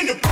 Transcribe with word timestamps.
in 0.00 0.06
the 0.06 0.29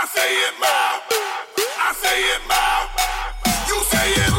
I 0.00 0.06
say 0.06 0.30
it 0.46 0.54
mild. 0.60 1.02
I 1.82 1.92
say 1.92 2.18
it 2.34 2.42
mild. 2.46 2.88
You 3.66 3.82
say 3.90 4.12
it 4.22 4.37